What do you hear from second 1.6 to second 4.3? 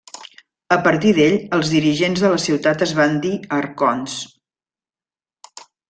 dirigents de la ciutat es van dir arconts.